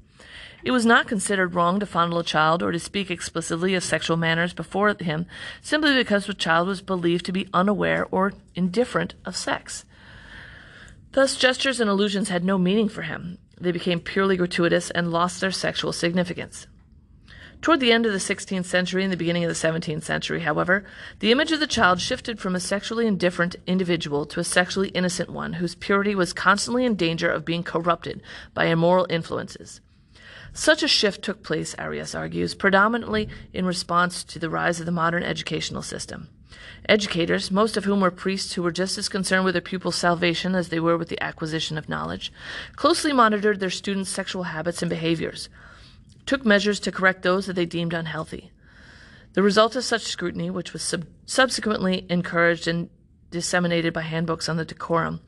It 0.64 0.72
was 0.72 0.86
not 0.86 1.08
considered 1.08 1.54
wrong 1.54 1.80
to 1.80 1.86
fondle 1.86 2.20
a 2.20 2.24
child 2.24 2.64
or 2.64 2.72
to 2.72 2.80
speak 2.80 3.12
explicitly 3.12 3.76
of 3.76 3.84
sexual 3.84 4.18
manners 4.18 4.54
before 4.54 4.94
him 5.00 5.28
simply 5.62 5.94
because 5.94 6.26
the 6.26 6.34
child 6.34 6.68
was 6.68 6.82
believed 6.82 7.26
to 7.26 7.32
be 7.32 7.48
unaware 7.54 8.08
or 8.10 8.34
indifferent 8.56 9.14
of 9.24 9.38
sex. 9.38 9.86
Thus, 11.12 11.36
gestures 11.36 11.80
and 11.80 11.90
allusions 11.90 12.30
had 12.30 12.44
no 12.44 12.58
meaning 12.58 12.90
for 12.90 13.04
him. 13.04 13.38
They 13.60 13.72
became 13.72 14.00
purely 14.00 14.36
gratuitous 14.36 14.90
and 14.92 15.12
lost 15.12 15.42
their 15.42 15.52
sexual 15.52 15.94
significance. 15.94 16.68
Toward 17.62 17.80
the 17.80 17.92
end 17.92 18.06
of 18.06 18.12
the 18.12 18.20
16th 18.20 18.66
century 18.66 19.04
and 19.04 19.12
the 19.12 19.18
beginning 19.18 19.44
of 19.44 19.50
the 19.50 19.68
17th 19.68 20.04
century, 20.04 20.42
however, 20.42 20.86
the 21.20 21.32
image 21.32 21.52
of 21.52 21.60
the 21.60 21.66
child 21.66 22.00
shifted 22.00 22.40
from 22.40 22.56
a 22.56 22.60
sexually 22.60 23.08
indifferent 23.08 23.56
individual 23.66 24.26
to 24.28 24.40
a 24.40 24.44
sexually 24.44 24.90
innocent 24.90 25.30
one 25.30 25.54
whose 25.54 25.74
purity 25.76 26.14
was 26.14 26.34
constantly 26.34 26.86
in 26.86 26.96
danger 26.96 27.30
of 27.30 27.46
being 27.46 27.64
corrupted 27.64 28.22
by 28.54 28.66
immoral 28.66 29.08
influences. 29.10 29.82
Such 30.58 30.82
a 30.82 30.88
shift 30.88 31.22
took 31.22 31.44
place, 31.44 31.76
Ariès 31.76 32.18
argues, 32.18 32.56
predominantly 32.56 33.30
in 33.54 33.68
response 33.68 34.24
to 34.24 34.40
the 34.40 34.50
rise 34.50 34.80
of 34.80 34.88
the 34.88 34.92
modern 34.92 35.22
educational 35.22 35.84
system. 35.84 36.30
Educators, 36.90 37.52
most 37.52 37.78
of 37.78 37.86
whom 37.86 38.02
were 38.02 38.10
priests 38.10 38.54
who 38.54 38.64
were 38.64 38.72
just 38.72 38.98
as 38.98 39.08
concerned 39.08 39.46
with 39.46 39.54
their 39.54 39.62
pupils' 39.62 39.96
salvation 39.96 40.56
as 40.56 40.70
they 40.70 40.80
were 40.80 40.98
with 40.98 41.10
the 41.10 41.24
acquisition 41.24 41.78
of 41.78 41.88
knowledge, 41.88 42.34
closely 42.76 43.14
monitored 43.14 43.60
their 43.60 43.70
students' 43.70 44.10
sexual 44.10 44.44
habits 44.44 44.82
and 44.82 44.90
behaviors, 44.90 45.48
took 46.26 46.44
measures 46.44 46.80
to 46.80 46.92
correct 46.92 47.22
those 47.22 47.46
that 47.46 47.54
they 47.54 47.68
deemed 47.68 47.94
unhealthy. 47.94 48.52
The 49.34 49.44
result 49.44 49.76
of 49.76 49.84
such 49.84 50.02
scrutiny, 50.02 50.50
which 50.50 50.74
was 50.74 50.82
sub- 50.82 51.06
subsequently 51.28 52.08
encouraged 52.10 52.68
and 52.68 52.90
disseminated 53.30 53.94
by 53.94 54.02
handbooks 54.02 54.50
on 54.50 54.58
the 54.58 54.66
decorum, 54.66 55.22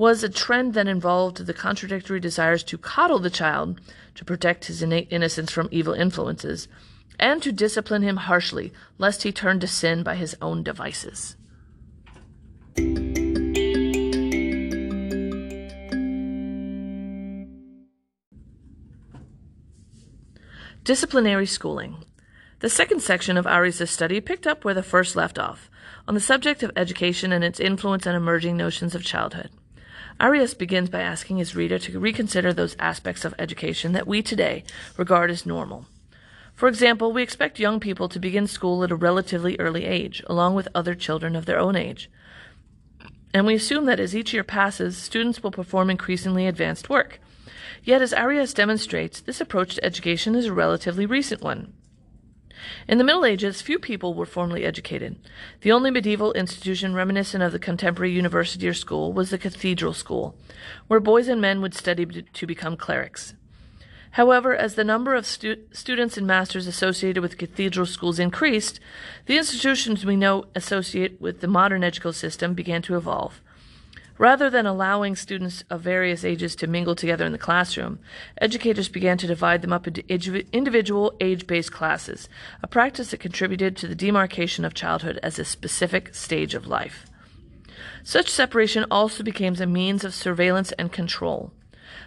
was 0.00 0.24
a 0.24 0.30
trend 0.30 0.72
that 0.72 0.88
involved 0.88 1.44
the 1.44 1.52
contradictory 1.52 2.18
desires 2.18 2.62
to 2.62 2.78
coddle 2.78 3.18
the 3.18 3.28
child 3.28 3.78
to 4.14 4.24
protect 4.24 4.64
his 4.64 4.82
innate 4.82 5.06
innocence 5.10 5.52
from 5.52 5.68
evil 5.70 5.92
influences, 5.92 6.68
and 7.18 7.42
to 7.42 7.52
discipline 7.52 8.00
him 8.00 8.16
harshly 8.16 8.72
lest 8.96 9.24
he 9.24 9.30
turn 9.30 9.60
to 9.60 9.66
sin 9.66 10.02
by 10.02 10.14
his 10.14 10.34
own 10.40 10.62
devices. 10.62 11.36
Disciplinary 20.82 21.44
schooling. 21.44 22.06
The 22.60 22.70
second 22.70 23.02
section 23.02 23.36
of 23.36 23.44
Ariès' 23.44 23.88
study 23.88 24.22
picked 24.22 24.46
up 24.46 24.64
where 24.64 24.72
the 24.72 24.82
first 24.82 25.14
left 25.14 25.38
off, 25.38 25.68
on 26.08 26.14
the 26.14 26.20
subject 26.20 26.62
of 26.62 26.72
education 26.74 27.32
and 27.32 27.44
its 27.44 27.60
influence 27.60 28.06
on 28.06 28.14
emerging 28.14 28.56
notions 28.56 28.94
of 28.94 29.04
childhood. 29.04 29.50
Ariès 30.20 30.56
begins 30.56 30.90
by 30.90 31.00
asking 31.00 31.38
his 31.38 31.56
reader 31.56 31.78
to 31.78 31.98
reconsider 31.98 32.52
those 32.52 32.76
aspects 32.78 33.24
of 33.24 33.34
education 33.38 33.92
that 33.92 34.06
we 34.06 34.20
today 34.20 34.64
regard 34.98 35.30
as 35.30 35.46
normal. 35.46 35.86
For 36.54 36.68
example, 36.68 37.10
we 37.10 37.22
expect 37.22 37.58
young 37.58 37.80
people 37.80 38.06
to 38.10 38.18
begin 38.18 38.46
school 38.46 38.84
at 38.84 38.90
a 38.90 38.96
relatively 38.96 39.58
early 39.58 39.86
age, 39.86 40.22
along 40.26 40.54
with 40.54 40.68
other 40.74 40.94
children 40.94 41.34
of 41.34 41.46
their 41.46 41.58
own 41.58 41.74
age. 41.74 42.10
And 43.32 43.46
we 43.46 43.54
assume 43.54 43.86
that 43.86 43.98
as 43.98 44.14
each 44.14 44.34
year 44.34 44.44
passes, 44.44 44.98
students 44.98 45.42
will 45.42 45.52
perform 45.52 45.88
increasingly 45.88 46.46
advanced 46.46 46.90
work. 46.90 47.18
Yet, 47.82 48.02
as 48.02 48.12
Ariès 48.12 48.54
demonstrates, 48.54 49.20
this 49.20 49.40
approach 49.40 49.76
to 49.76 49.84
education 49.84 50.34
is 50.34 50.46
a 50.46 50.52
relatively 50.52 51.06
recent 51.06 51.40
one. 51.40 51.72
In 52.88 52.98
the 52.98 53.04
Middle 53.04 53.24
Ages, 53.24 53.62
few 53.62 53.78
people 53.78 54.14
were 54.14 54.26
formally 54.26 54.64
educated. 54.64 55.16
The 55.60 55.72
only 55.72 55.90
medieval 55.90 56.32
institution 56.32 56.94
reminiscent 56.94 57.42
of 57.42 57.52
the 57.52 57.58
contemporary 57.58 58.12
university 58.12 58.68
or 58.68 58.74
school 58.74 59.12
was 59.12 59.30
the 59.30 59.38
cathedral 59.38 59.92
school, 59.92 60.34
where 60.88 61.00
boys 61.00 61.28
and 61.28 61.40
men 61.40 61.60
would 61.60 61.74
study 61.74 62.04
to 62.06 62.46
become 62.46 62.76
clerics. 62.76 63.34
However, 64.12 64.56
as 64.56 64.74
the 64.74 64.84
number 64.84 65.14
of 65.14 65.24
stu- 65.24 65.62
students 65.72 66.16
and 66.16 66.26
masters 66.26 66.66
associated 66.66 67.22
with 67.22 67.38
cathedral 67.38 67.86
schools 67.86 68.18
increased, 68.18 68.80
the 69.26 69.38
institutions 69.38 70.04
we 70.04 70.16
know 70.16 70.46
associate 70.54 71.20
with 71.20 71.40
the 71.40 71.46
modern 71.46 71.84
educational 71.84 72.12
system 72.12 72.54
began 72.54 72.82
to 72.82 72.96
evolve. 72.96 73.40
Rather 74.20 74.50
than 74.50 74.66
allowing 74.66 75.16
students 75.16 75.64
of 75.70 75.80
various 75.80 76.26
ages 76.26 76.54
to 76.54 76.66
mingle 76.66 76.94
together 76.94 77.24
in 77.24 77.32
the 77.32 77.38
classroom, 77.38 77.98
educators 78.36 78.86
began 78.86 79.16
to 79.16 79.26
divide 79.26 79.62
them 79.62 79.72
up 79.72 79.88
into 79.88 80.44
individual 80.52 81.14
age 81.22 81.46
based 81.46 81.72
classes, 81.72 82.28
a 82.62 82.66
practice 82.66 83.12
that 83.12 83.20
contributed 83.20 83.78
to 83.78 83.88
the 83.88 83.94
demarcation 83.94 84.62
of 84.66 84.74
childhood 84.74 85.18
as 85.22 85.38
a 85.38 85.44
specific 85.46 86.14
stage 86.14 86.54
of 86.54 86.66
life. 86.66 87.06
Such 88.04 88.28
separation 88.28 88.84
also 88.90 89.22
became 89.22 89.54
a 89.54 89.64
means 89.64 90.04
of 90.04 90.14
surveillance 90.14 90.72
and 90.72 90.92
control. 90.92 91.50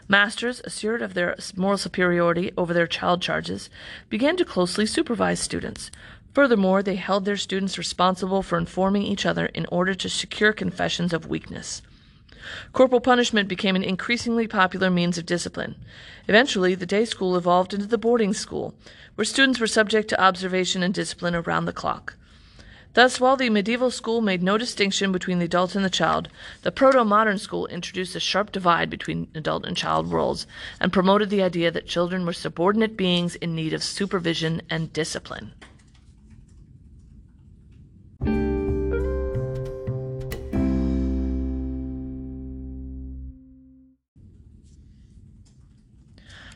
Masters, 0.08 0.62
assured 0.66 1.02
of 1.02 1.16
their 1.16 1.36
moral 1.56 1.80
superiority 1.80 2.52
over 2.56 2.76
their 2.76 2.86
child 2.86 3.24
charges, 3.24 3.72
began 4.10 4.38
to 4.38 4.46
closely 4.46 4.86
supervise 4.86 5.40
students. 5.40 5.90
Furthermore, 6.36 6.84
they 6.84 6.94
held 6.94 7.26
their 7.26 7.38
students 7.38 7.80
responsible 7.80 8.44
for 8.44 8.60
informing 8.60 9.02
each 9.02 9.26
other 9.26 9.48
in 9.48 9.66
order 9.72 9.96
to 9.96 10.10
secure 10.10 10.54
confessions 10.54 11.12
of 11.12 11.26
weakness. 11.26 11.82
Corporal 12.72 13.02
punishment 13.02 13.48
became 13.48 13.76
an 13.76 13.84
increasingly 13.84 14.48
popular 14.48 14.90
means 14.90 15.18
of 15.18 15.26
discipline. 15.26 15.76
Eventually, 16.28 16.76
the 16.76 16.86
day 16.86 17.06
school 17.06 17.36
evolved 17.36 17.74
into 17.74 17.86
the 17.86 17.98
boarding 17.98 18.34
school, 18.34 18.74
where 19.16 19.26
students 19.26 19.60
were 19.60 19.68
subject 19.68 20.10
to 20.10 20.22
observation 20.22 20.84
and 20.84 20.94
discipline 20.94 21.36
around 21.36 21.66
the 21.66 21.74
clock. 21.74 22.16
Thus, 22.94 23.20
while 23.20 23.36
the 23.36 23.50
medieval 23.50 23.90
school 23.90 24.22
made 24.22 24.44
no 24.44 24.58
distinction 24.58 25.12
between 25.12 25.40
the 25.40 25.46
adult 25.46 25.74
and 25.74 25.84
the 25.84 25.90
child, 25.90 26.30
the 26.62 26.72
proto 26.72 27.04
modern 27.04 27.40
school 27.40 27.66
introduced 27.68 28.16
a 28.16 28.20
sharp 28.20 28.52
divide 28.52 28.92
between 28.92 29.30
adult 29.34 29.66
and 29.66 29.76
child 29.76 30.12
worlds 30.12 30.46
and 30.80 30.94
promoted 30.94 31.32
the 31.32 31.42
idea 31.42 31.72
that 31.72 31.88
children 31.88 32.24
were 32.24 32.34
subordinate 32.34 32.96
beings 32.96 33.34
in 33.36 33.56
need 33.56 33.74
of 33.74 33.84
supervision 33.84 34.62
and 34.70 34.94
discipline. 34.94 35.54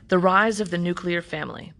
The 0.09 0.19
Rise 0.19 0.61
of 0.61 0.69
the 0.69 0.77
Nuclear 0.77 1.21
Family. 1.21 1.73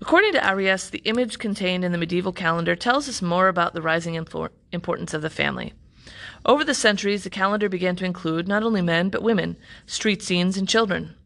According 0.00 0.32
to 0.32 0.38
Ariès, 0.38 0.90
the 0.90 1.02
image 1.04 1.38
contained 1.38 1.84
in 1.84 1.92
the 1.92 1.98
medieval 1.98 2.32
calendar 2.32 2.74
tells 2.74 3.06
us 3.06 3.20
more 3.20 3.48
about 3.48 3.74
the 3.74 3.82
rising 3.82 4.14
importance 4.14 5.12
of 5.12 5.20
the 5.20 5.28
family. 5.28 5.74
Over 6.46 6.64
the 6.64 6.72
centuries, 6.72 7.24
the 7.24 7.30
calendar 7.30 7.68
began 7.68 7.96
to 7.96 8.06
include 8.06 8.48
not 8.48 8.62
only 8.62 8.80
men, 8.80 9.10
but 9.10 9.22
women, 9.22 9.58
street 9.84 10.22
scenes, 10.22 10.56
and 10.56 10.66
children. 10.66 11.16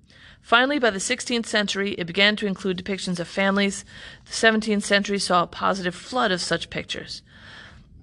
Finally, 0.41 0.81
by 0.81 0.91
the 0.91 0.99
16th 0.99 1.47
century, 1.47 1.93
it 1.93 2.09
began 2.09 2.35
to 2.35 2.49
include 2.49 2.83
depictions 2.83 3.21
of 3.21 3.29
families. 3.29 3.85
The 4.25 4.33
17th 4.33 4.83
century 4.83 5.21
saw 5.21 5.45
a 5.45 5.47
positive 5.47 5.95
flood 5.95 6.33
of 6.33 6.41
such 6.41 6.69
pictures. 6.69 7.23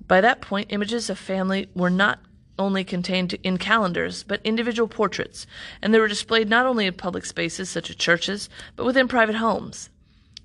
By 0.08 0.22
that 0.22 0.40
point, 0.40 0.72
images 0.72 1.10
of 1.10 1.20
family 1.20 1.68
were 1.76 1.90
not 1.90 2.20
only 2.60 2.84
contained 2.84 3.34
in 3.42 3.58
calendars, 3.58 4.22
but 4.22 4.42
individual 4.44 4.88
portraits, 4.88 5.48
and 5.82 5.92
they 5.94 6.00
were 6.00 6.08
displayed 6.08 6.48
not 6.50 6.68
only 6.68 6.86
in 6.86 6.94
public 6.94 7.26
spaces 7.26 7.70
such 7.70 7.90
as 7.90 7.96
churches, 7.96 8.50
but 8.76 8.86
within 8.86 9.08
private 9.08 9.38
homes. 9.38 9.90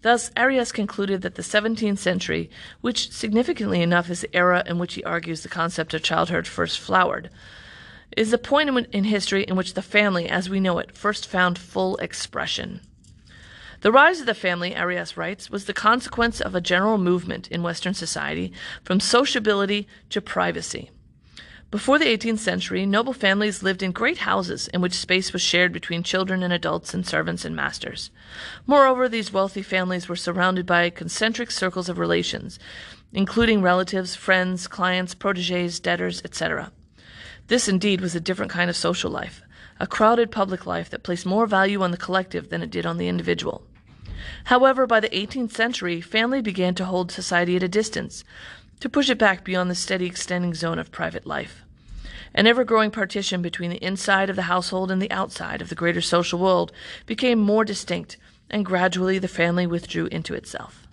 Thus, 0.00 0.30
Ariès 0.30 0.72
concluded 0.72 1.22
that 1.22 1.34
the 1.34 1.42
17th 1.42 1.98
century, 1.98 2.50
which 2.80 3.10
significantly 3.10 3.82
enough 3.82 4.10
is 4.10 4.20
the 4.20 4.36
era 4.36 4.62
in 4.66 4.78
which 4.78 4.94
he 4.94 5.04
argues 5.04 5.42
the 5.42 5.48
concept 5.48 5.94
of 5.94 6.02
childhood 6.02 6.46
first 6.46 6.78
flowered, 6.78 7.30
is 8.16 8.30
the 8.30 8.38
point 8.38 8.86
in 8.92 9.04
history 9.04 9.44
in 9.44 9.56
which 9.56 9.74
the 9.74 9.82
family, 9.82 10.28
as 10.28 10.48
we 10.48 10.60
know 10.60 10.78
it, 10.78 10.96
first 10.96 11.26
found 11.26 11.58
full 11.58 11.96
expression. 11.96 12.80
The 13.80 13.92
rise 13.92 14.20
of 14.20 14.26
the 14.26 14.34
family, 14.34 14.72
Ariès 14.72 15.16
writes, 15.16 15.50
was 15.50 15.64
the 15.64 15.74
consequence 15.74 16.40
of 16.40 16.54
a 16.54 16.60
general 16.60 16.96
movement 16.96 17.48
in 17.48 17.62
Western 17.62 17.92
society 17.92 18.52
from 18.82 19.00
sociability 19.00 19.86
to 20.10 20.22
privacy. 20.22 20.90
Before 21.74 21.98
the 21.98 22.04
18th 22.04 22.38
century, 22.38 22.86
noble 22.86 23.12
families 23.12 23.64
lived 23.64 23.82
in 23.82 23.90
great 23.90 24.18
houses 24.18 24.68
in 24.68 24.80
which 24.80 24.94
space 24.94 25.32
was 25.32 25.42
shared 25.42 25.72
between 25.72 26.04
children 26.04 26.44
and 26.44 26.52
adults 26.52 26.94
and 26.94 27.04
servants 27.04 27.44
and 27.44 27.56
masters. 27.56 28.12
Moreover, 28.64 29.08
these 29.08 29.32
wealthy 29.32 29.60
families 29.60 30.08
were 30.08 30.14
surrounded 30.14 30.66
by 30.66 30.88
concentric 30.88 31.50
circles 31.50 31.88
of 31.88 31.98
relations, 31.98 32.60
including 33.12 33.60
relatives, 33.60 34.14
friends, 34.14 34.68
clients, 34.68 35.16
proteges, 35.16 35.80
debtors, 35.80 36.22
etc. 36.24 36.70
This 37.48 37.66
indeed 37.66 38.00
was 38.00 38.14
a 38.14 38.20
different 38.20 38.52
kind 38.52 38.70
of 38.70 38.76
social 38.76 39.10
life, 39.10 39.42
a 39.80 39.88
crowded 39.88 40.30
public 40.30 40.66
life 40.66 40.88
that 40.90 41.02
placed 41.02 41.26
more 41.26 41.48
value 41.48 41.82
on 41.82 41.90
the 41.90 41.96
collective 41.96 42.50
than 42.50 42.62
it 42.62 42.70
did 42.70 42.86
on 42.86 42.98
the 42.98 43.08
individual. 43.08 43.66
However, 44.44 44.86
by 44.86 45.00
the 45.00 45.08
18th 45.08 45.50
century, 45.50 46.00
family 46.00 46.40
began 46.40 46.76
to 46.76 46.84
hold 46.84 47.10
society 47.10 47.56
at 47.56 47.64
a 47.64 47.68
distance, 47.68 48.22
to 48.78 48.88
push 48.88 49.10
it 49.10 49.18
back 49.18 49.42
beyond 49.42 49.68
the 49.68 49.74
steady 49.74 50.06
extending 50.06 50.54
zone 50.54 50.78
of 50.78 50.92
private 50.92 51.26
life. 51.26 51.63
An 52.36 52.48
ever 52.48 52.64
growing 52.64 52.90
partition 52.90 53.42
between 53.42 53.70
the 53.70 53.82
inside 53.84 54.28
of 54.28 54.34
the 54.34 54.42
household 54.42 54.90
and 54.90 55.00
the 55.00 55.10
outside 55.12 55.62
of 55.62 55.68
the 55.68 55.76
greater 55.76 56.00
social 56.00 56.38
world 56.38 56.72
became 57.06 57.38
more 57.38 57.64
distinct, 57.64 58.16
and 58.50 58.64
gradually 58.64 59.20
the 59.20 59.28
family 59.28 59.66
withdrew 59.66 60.06
into 60.06 60.34
itself. 60.34 60.88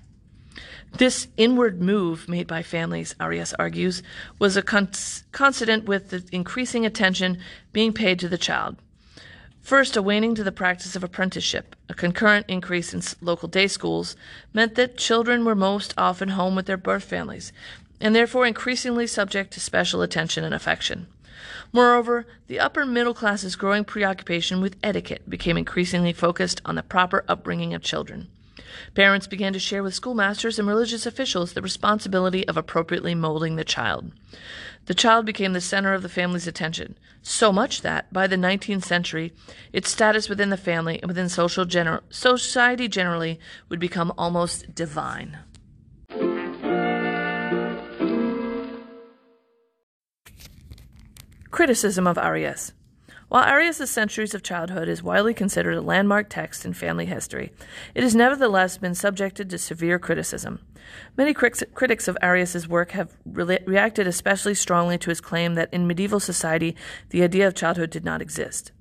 This 0.98 1.30
inward 1.38 1.82
move 1.82 2.30
made 2.30 2.46
by 2.46 2.62
families, 2.62 3.16
Ariès 3.20 3.54
argues, 3.58 4.04
was 4.38 4.56
a 4.56 4.62
coincident 4.62 5.86
with 5.86 6.10
the 6.10 6.24
increasing 6.32 6.86
attention 6.86 7.40
being 7.74 7.92
paid 7.92 8.20
to 8.20 8.30
the 8.30 8.38
child. 8.38 8.76
First, 9.62 9.96
a 9.96 10.02
waning 10.02 10.36
to 10.36 10.44
the 10.44 10.52
practice 10.52 10.96
of 10.96 11.04
apprenticeship, 11.04 11.76
a 11.88 11.94
concurrent 11.94 12.46
increase 12.50 12.94
in 12.94 13.02
local 13.22 13.48
day 13.48 13.68
schools, 13.68 14.16
meant 14.54 14.76
that 14.76 14.98
children 14.98 15.46
were 15.46 15.56
most 15.56 15.94
often 15.98 16.30
home 16.30 16.56
with 16.56 16.66
their 16.66 16.78
birth 16.78 17.04
families, 17.04 17.52
and 18.00 18.14
therefore 18.14 18.46
increasingly 18.46 19.08
subject 19.08 19.54
to 19.54 19.60
special 19.60 20.02
attention 20.02 20.44
and 20.44 20.54
affection. 20.54 21.08
Moreover, 21.72 22.26
the 22.48 22.60
upper 22.60 22.86
middle 22.86 23.14
class's 23.14 23.56
growing 23.56 23.84
preoccupation 23.84 24.62
with 24.62 24.78
etiquette 24.84 25.30
became 25.30 25.58
increasingly 25.58 26.14
focused 26.14 26.62
on 26.66 26.76
the 26.76 26.84
proper 26.84 27.24
upbringing 27.28 27.74
of 27.74 27.82
children. 27.82 28.28
Parents 28.96 29.28
began 29.28 29.54
to 29.54 29.60
share 29.60 29.84
with 29.84 29.94
schoolmasters 29.94 30.58
and 30.58 30.68
religious 30.68 31.06
officials 31.06 31.54
the 31.54 31.62
responsibility 31.62 32.48
of 32.48 32.58
appropriately 32.58 33.16
molding 33.16 33.56
the 33.56 33.64
child. 33.64 34.12
The 34.86 34.94
child 34.94 35.26
became 35.26 35.54
the 35.54 35.62
center 35.62 35.94
of 35.94 36.02
the 36.02 36.10
family's 36.10 36.48
attention, 36.48 36.98
so 37.22 37.52
much 37.52 37.82
that, 37.82 38.12
by 38.12 38.28
the 38.28 38.36
19th 38.36 38.84
century, 38.84 39.34
its 39.72 39.92
status 39.92 40.28
within 40.28 40.50
the 40.50 40.58
family 40.58 41.00
and 41.02 41.08
within 41.08 41.30
social 41.30 41.66
gener- 41.66 42.02
society 42.10 42.88
generally 42.88 43.40
would 43.70 43.80
become 43.80 44.14
almost 44.18 44.74
divine. 44.74 45.38
Criticism 51.52 52.08
of 52.08 52.16
Ariès. 52.16 52.72
While 53.28 53.44
Ariès' 53.44 53.86
Centuries 53.86 54.34
of 54.34 54.42
Childhood 54.42 54.88
is 54.88 55.04
widely 55.04 55.34
considered 55.34 55.76
a 55.76 55.82
landmark 55.82 56.30
text 56.30 56.66
in 56.66 56.72
family 56.72 57.06
history, 57.06 57.52
it 57.94 58.04
has 58.04 58.16
nevertheless 58.16 58.78
been 58.78 58.96
subjected 58.96 59.50
to 59.50 59.58
severe 59.58 60.00
criticism. 60.00 60.62
Many 61.18 61.34
critics 61.34 62.08
of 62.08 62.18
Ariès' 62.24 62.68
work 62.68 62.92
have 62.92 63.18
re- 63.26 63.60
reacted 63.66 64.08
especially 64.08 64.54
strongly 64.54 64.98
to 65.00 65.10
his 65.10 65.20
claim 65.20 65.56
that 65.56 65.74
in 65.74 65.88
medieval 65.88 66.22
society 66.22 66.74
the 67.10 67.22
idea 67.22 67.48
of 67.48 67.54
childhood 67.54 67.90
did 67.90 68.06
not 68.06 68.22
exist. 68.22 68.72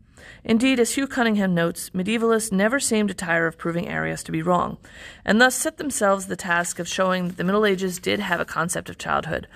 Indeed, 0.45 0.79
as 0.79 0.95
Hugh 0.95 1.09
Cunningham 1.09 1.55
notes, 1.55 1.91
medievalists 1.91 2.53
never 2.53 2.79
seemed 2.79 3.09
to 3.09 3.15
tire 3.17 3.49
of 3.49 3.59
proving 3.59 3.87
Ariès 3.87 4.23
to 4.25 4.33
be 4.33 4.43
wrong, 4.43 4.79
and 5.25 5.41
thus 5.41 5.57
set 5.57 5.79
themselves 5.79 6.27
the 6.27 6.37
task 6.37 6.79
of 6.79 6.87
showing 6.87 7.29
that 7.29 7.37
the 7.37 7.45
Middle 7.45 7.67
Ages 7.67 7.99
did 7.99 8.21
have 8.21 8.39
a 8.39 8.45
concept 8.45 8.89
of 8.89 8.97
childhood, 8.97 9.49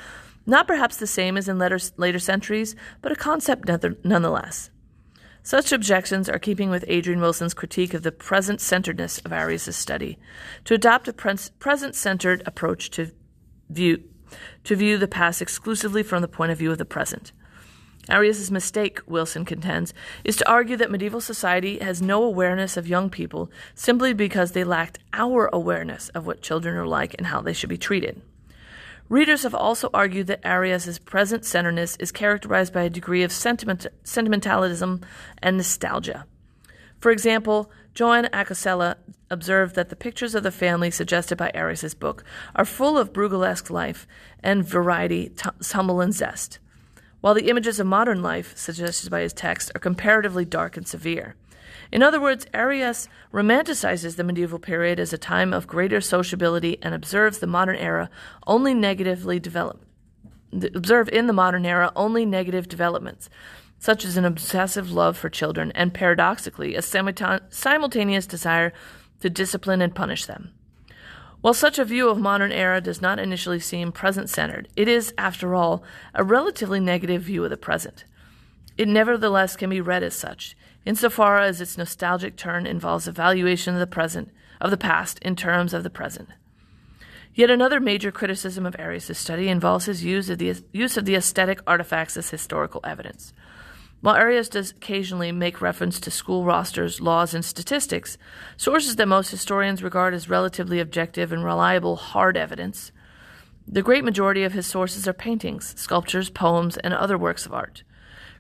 not 0.47 0.67
perhaps 0.67 0.97
the 0.97 1.07
same 1.07 1.37
as 1.37 1.49
in 1.49 1.59
later, 1.59 1.79
later 1.97 2.19
centuries, 2.19 2.77
but 3.03 3.13
a 3.13 3.17
concept 3.17 3.69
nonetheless. 4.05 4.71
Such 5.43 5.73
objections 5.73 6.29
are 6.29 6.39
keeping 6.39 6.71
with 6.71 6.87
Adrian 6.89 7.21
Wilson's 7.21 7.53
critique 7.53 7.93
of 7.93 8.03
the 8.03 8.13
present 8.13 8.63
centeredness 8.63 9.19
of 9.19 9.31
Ariès' 9.31 9.75
study, 9.75 10.19
to 10.65 10.75
adopt 10.75 11.07
a 11.07 11.13
present 11.13 11.95
centered 11.95 12.43
approach 12.47 12.91
to 12.93 13.11
view, 13.69 14.03
to 14.65 14.75
view 14.75 14.97
the 14.97 15.07
past 15.07 15.43
exclusively 15.43 16.03
from 16.03 16.23
the 16.23 16.29
point 16.29 16.51
of 16.51 16.59
view 16.59 16.73
of 16.73 16.79
the 16.79 16.87
present. 16.87 17.33
Ariès's 18.09 18.51
mistake, 18.51 19.01
Wilson 19.07 19.45
contends, 19.45 19.95
is 20.25 20.37
to 20.37 20.49
argue 20.49 20.77
that 20.77 20.91
medieval 20.91 21.21
society 21.21 21.79
has 21.79 22.03
no 22.03 22.23
awareness 22.23 22.77
of 22.77 22.89
young 22.89 23.09
people 23.09 23.51
simply 23.75 24.13
because 24.13 24.53
they 24.53 24.65
lacked 24.65 24.99
our 25.13 25.49
awareness 25.53 26.11
of 26.11 26.27
what 26.27 26.43
children 26.43 26.77
are 26.77 26.87
like 26.87 27.15
and 27.17 27.29
how 27.29 27.41
they 27.41 27.53
should 27.53 27.71
be 27.71 27.79
treated. 27.79 28.21
Readers 29.15 29.45
have 29.45 29.55
also 29.55 29.91
argued 29.95 30.27
that 30.27 30.43
Ariès's 30.43 30.99
present 30.99 31.45
centeredness 31.45 31.95
is 32.01 32.11
characterized 32.11 32.73
by 32.73 32.83
a 32.83 32.91
degree 32.91 33.23
of 33.23 33.31
sentiment, 33.31 33.87
sentimentalism 34.03 35.03
and 35.41 35.57
nostalgia. 35.57 36.27
For 36.99 37.13
example, 37.13 37.71
Joanne 37.95 38.29
Acocella 38.33 38.97
observed 39.31 39.77
that 39.77 39.89
the 39.89 39.95
pictures 39.95 40.35
of 40.35 40.43
the 40.43 40.51
family 40.51 40.91
suggested 40.91 41.39
by 41.39 41.53
Ariès's 41.55 41.95
book 41.95 42.25
are 42.57 42.65
full 42.65 42.99
of 42.99 43.13
Brueghelesque 43.13 43.71
life 43.71 44.05
and 44.43 44.67
variety, 44.67 45.31
tumble, 45.63 46.01
and 46.01 46.13
zest 46.13 46.59
while 47.25 47.33
the 47.33 47.49
images 47.49 47.81
of 47.81 47.87
modern 47.87 48.21
life 48.21 48.55
suggested 48.55 49.11
by 49.11 49.23
his 49.23 49.33
text 49.33 49.73
are 49.75 49.79
comparatively 49.79 50.45
dark 50.45 50.77
and 50.77 50.87
severe. 50.87 51.35
In 51.93 52.03
other 52.03 52.21
words, 52.21 52.47
Ariès 52.55 53.09
romanticizes 53.33 54.17
the 54.17 54.25
medieval 54.25 54.59
period 54.59 54.99
as 54.99 55.13
a 55.13 55.19
time 55.19 55.53
of 55.53 55.67
greater 55.67 56.01
sociability 56.01 56.79
and 56.83 56.95
observes 56.95 57.39
the 57.39 57.47
modern 57.47 57.77
era 57.77 58.11
only 58.47 58.75
negatively 58.75 59.39
develop 59.39 59.85
observe 60.75 61.09
in 61.09 61.27
the 61.27 61.33
modern 61.33 61.67
era 61.67 61.93
only 61.97 62.25
negative 62.25 62.69
developments, 62.69 63.29
such 63.79 64.05
as 64.05 64.17
an 64.17 64.25
obsessive 64.25 64.91
love 64.91 65.17
for 65.17 65.29
children 65.29 65.73
and 65.73 65.93
paradoxically 65.93 66.75
a 66.75 66.83
simultaneous 66.83 68.27
desire 68.27 68.73
to 69.21 69.31
discipline 69.31 69.83
and 69.83 69.95
punish 69.95 70.27
them. 70.27 70.53
While 71.41 71.55
such 71.55 71.79
a 71.79 71.85
view 71.85 72.09
of 72.09 72.19
modern 72.19 72.53
era 72.53 72.81
does 72.81 73.03
not 73.03 73.19
initially 73.19 73.61
seem 73.61 73.93
present 73.93 74.31
centered, 74.31 74.69
it 74.77 74.89
is, 74.89 75.13
after 75.19 75.55
all, 75.55 75.83
a 76.15 76.25
relatively 76.25 76.81
negative 76.81 77.23
view 77.23 77.45
of 77.45 77.51
the 77.51 77.57
present. 77.57 78.05
It 78.79 78.89
nevertheless 78.89 79.55
can 79.57 79.69
be 79.69 79.81
read 79.81 80.03
as 80.03 80.15
such, 80.15 80.57
insofar 80.85 81.39
as 81.39 81.61
its 81.61 81.79
nostalgic 81.79 82.37
turn 82.37 82.67
involves 82.67 83.09
a 83.09 83.13
valuation 83.13 83.75
of 83.75 83.81
the 83.81 83.87
present 83.87 84.31
of 84.61 84.71
the 84.71 84.77
past 84.77 85.19
in 85.21 85.37
terms 85.37 85.75
of 85.75 85.83
the 85.83 85.91
present. 85.91 86.29
Yet 87.35 87.51
another 87.51 87.81
major 87.81 88.13
criticism 88.13 88.65
of 88.65 88.77
Ariès' 88.77 89.17
study 89.17 89.49
involves 89.49 89.87
his 89.87 90.05
use 90.05 90.31
of 90.31 90.39
the 90.39 90.55
use 90.73 90.97
of 90.97 91.05
the 91.05 91.17
aesthetic 91.17 91.61
artifacts 91.67 92.17
as 92.17 92.31
historical 92.31 92.81
evidence. 92.85 93.33
While 94.01 94.17
Ariès 94.17 94.51
does 94.51 94.71
occasionally 94.71 95.33
make 95.33 95.63
reference 95.63 95.99
to 96.01 96.11
school 96.11 96.45
rosters, 96.45 97.01
laws, 97.01 97.35
and 97.35 97.45
statistics, 97.45 98.19
sources 98.57 98.97
that 98.97 99.09
most 99.09 99.31
historians 99.31 99.83
regard 99.83 100.15
as 100.15 100.29
relatively 100.29 100.79
objective 100.79 101.33
and 101.33 101.43
reliable 101.43 101.97
hard 101.97 102.37
evidence, 102.37 102.93
the 103.67 103.83
great 103.83 104.05
majority 104.05 104.45
of 104.45 104.53
his 104.53 104.67
sources 104.67 105.09
are 105.09 105.15
paintings, 105.15 105.75
sculptures, 105.81 106.29
poems, 106.29 106.77
and 106.77 106.93
other 106.93 107.17
works 107.17 107.47
of 107.47 107.55
art. 107.55 107.83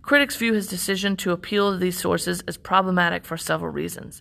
Critics 0.04 0.37
view 0.37 0.52
his 0.52 0.66
decision 0.66 1.16
to 1.16 1.32
appeal 1.32 1.73
to 1.73 1.78
these 1.78 1.99
sources 1.99 2.42
as 2.46 2.58
problematic 2.58 3.25
for 3.25 3.38
several 3.38 3.73
reasons. 3.73 4.20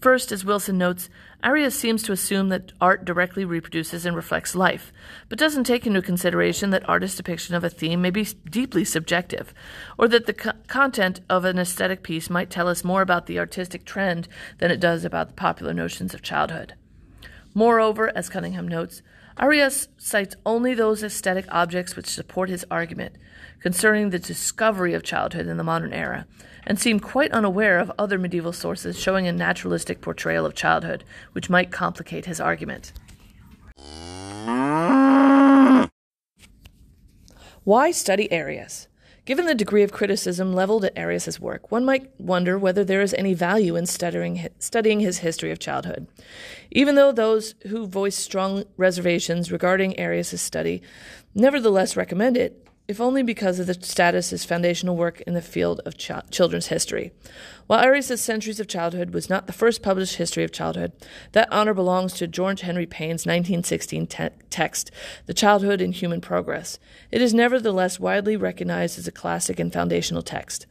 First, 0.00 0.32
as 0.32 0.44
Wilson 0.44 0.76
notes, 0.76 1.08
Ariès 1.42 1.72
seems 1.72 2.02
to 2.02 2.12
assume 2.12 2.48
that 2.48 2.72
art 2.80 3.04
directly 3.04 3.44
reproduces 3.44 4.04
and 4.04 4.16
reflects 4.16 4.56
life, 4.56 4.92
but 5.28 5.38
doesn't 5.38 5.64
take 5.64 5.86
into 5.86 6.02
consideration 6.02 6.70
that 6.70 6.88
artist's 6.88 7.16
depiction 7.16 7.54
of 7.54 7.62
a 7.62 7.70
theme 7.70 8.02
may 8.02 8.10
be 8.10 8.26
deeply 8.50 8.84
subjective, 8.84 9.54
or 9.96 10.08
that 10.08 10.26
the 10.26 10.32
co- 10.32 10.52
content 10.66 11.20
of 11.30 11.44
an 11.44 11.60
aesthetic 11.60 12.02
piece 12.02 12.28
might 12.28 12.50
tell 12.50 12.66
us 12.66 12.82
more 12.82 13.02
about 13.02 13.26
the 13.26 13.38
artistic 13.38 13.84
trend 13.84 14.26
than 14.58 14.72
it 14.72 14.80
does 14.80 15.04
about 15.04 15.28
the 15.28 15.34
popular 15.34 15.72
notions 15.72 16.12
of 16.12 16.22
childhood. 16.22 16.74
Moreover, 17.54 18.12
as 18.16 18.28
Cunningham 18.28 18.66
notes, 18.66 19.02
Ariès 19.36 19.86
cites 19.96 20.34
only 20.44 20.74
those 20.74 21.04
aesthetic 21.04 21.46
objects 21.50 21.94
which 21.94 22.06
support 22.06 22.48
his 22.48 22.66
argument 22.68 23.14
concerning 23.60 24.10
the 24.10 24.18
discovery 24.18 24.94
of 24.94 25.02
childhood 25.02 25.46
in 25.46 25.56
the 25.56 25.64
modern 25.64 25.92
era, 25.92 26.26
and 26.66 26.78
seemed 26.78 27.02
quite 27.02 27.32
unaware 27.32 27.78
of 27.78 27.92
other 27.98 28.18
medieval 28.18 28.52
sources 28.52 28.98
showing 28.98 29.26
a 29.26 29.32
naturalistic 29.32 30.00
portrayal 30.00 30.44
of 30.46 30.54
childhood, 30.54 31.04
which 31.32 31.50
might 31.50 31.70
complicate 31.70 32.26
his 32.26 32.40
argument. 32.40 32.92
Why 37.64 37.90
study 37.90 38.28
Ariès? 38.28 38.86
Given 39.26 39.44
the 39.44 39.54
degree 39.54 39.82
of 39.82 39.92
criticism 39.92 40.54
leveled 40.54 40.86
at 40.86 40.94
Ariès's 40.94 41.38
work, 41.38 41.70
one 41.70 41.84
might 41.84 42.10
wonder 42.18 42.58
whether 42.58 42.82
there 42.82 43.02
is 43.02 43.12
any 43.12 43.34
value 43.34 43.76
in 43.76 43.84
studying, 43.84 44.36
his 45.00 45.18
history 45.18 45.50
of 45.50 45.58
childhood. 45.58 46.06
Even 46.70 46.94
though 46.94 47.12
those 47.12 47.54
who 47.66 47.86
voice 47.86 48.16
strong 48.16 48.64
reservations 48.78 49.52
regarding 49.52 49.92
Ariès's 49.96 50.40
study 50.40 50.80
nevertheless 51.34 51.94
recommend 51.94 52.38
it, 52.38 52.67
if 52.88 53.02
only 53.02 53.22
because 53.22 53.60
of 53.60 53.66
the 53.66 53.74
status 53.74 54.32
as 54.32 54.46
foundational 54.46 54.96
work 54.96 55.20
in 55.20 55.34
the 55.34 55.42
field 55.42 55.78
of 55.84 55.98
ch- 55.98 56.10
children's 56.30 56.68
history. 56.68 57.12
While 57.66 57.84
Ariès' 57.84 58.18
Centuries 58.18 58.60
of 58.60 58.66
Childhood 58.66 59.12
was 59.12 59.28
not 59.28 59.46
the 59.46 59.52
first 59.52 59.82
published 59.82 60.16
history 60.16 60.42
of 60.42 60.52
childhood, 60.52 60.92
that 61.32 61.52
honor 61.52 61.74
belongs 61.74 62.14
to 62.14 62.26
George 62.26 62.62
Henry 62.62 62.86
Payne's 62.86 63.26
1916 63.26 64.06
te- 64.06 64.28
text, 64.48 64.90
The 65.26 65.34
Childhood 65.34 65.82
in 65.82 65.92
Human 65.92 66.22
Progress. 66.22 66.78
It 67.12 67.20
is 67.20 67.34
nevertheless 67.34 68.00
widely 68.00 68.38
recognized 68.38 68.98
as 68.98 69.06
a 69.06 69.12
classic 69.12 69.60
and 69.60 69.70
foundational 69.70 70.22
text 70.22 70.64